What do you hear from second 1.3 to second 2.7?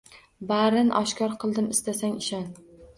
qildim, istasang ishon